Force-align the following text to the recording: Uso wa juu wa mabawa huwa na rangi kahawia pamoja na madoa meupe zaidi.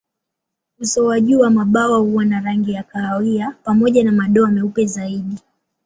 Uso 0.79 1.05
wa 1.05 1.19
juu 1.21 1.39
wa 1.39 1.49
mabawa 1.49 1.97
huwa 1.99 2.25
na 2.25 2.41
rangi 2.41 2.73
kahawia 2.87 3.51
pamoja 3.63 4.03
na 4.03 4.11
madoa 4.11 4.49
meupe 4.51 4.85
zaidi. 4.85 5.37